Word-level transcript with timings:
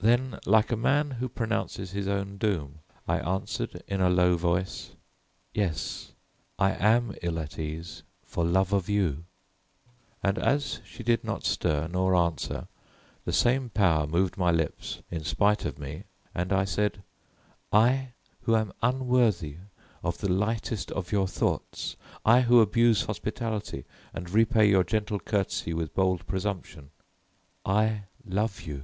Then, 0.00 0.40
like 0.46 0.72
a 0.72 0.76
man 0.76 1.12
who 1.12 1.28
pronounces 1.28 1.92
his 1.92 2.08
own 2.08 2.38
doom, 2.38 2.80
I 3.06 3.20
answered 3.20 3.80
in 3.86 4.00
a 4.00 4.10
low 4.10 4.36
voice: 4.36 4.96
"Yes, 5.54 6.12
I 6.58 6.72
am 6.72 7.14
ill 7.22 7.38
at 7.38 7.56
ease 7.56 8.02
for 8.24 8.44
love 8.44 8.72
of 8.72 8.88
you." 8.88 9.26
And 10.24 10.38
as 10.40 10.80
she 10.84 11.04
did 11.04 11.22
not 11.22 11.44
stir 11.44 11.86
nor 11.86 12.16
answer, 12.16 12.66
the 13.24 13.32
same 13.32 13.68
power 13.70 14.08
moved 14.08 14.36
my 14.36 14.50
lips 14.50 15.02
in 15.08 15.22
spite 15.22 15.64
of 15.64 15.78
me 15.78 16.02
and 16.34 16.52
I 16.52 16.64
said, 16.64 17.04
"I, 17.72 18.14
who 18.40 18.56
am 18.56 18.72
unworthy 18.82 19.58
of 20.02 20.18
the 20.18 20.32
lightest 20.32 20.90
of 20.90 21.12
your 21.12 21.28
thoughts, 21.28 21.94
I 22.24 22.40
who 22.40 22.60
abuse 22.60 23.04
hospitality 23.04 23.84
and 24.12 24.28
repay 24.28 24.68
your 24.68 24.82
gentle 24.82 25.20
courtesy 25.20 25.72
with 25.74 25.94
bold 25.94 26.26
presumption, 26.26 26.90
I 27.64 28.06
love 28.26 28.62
you." 28.62 28.82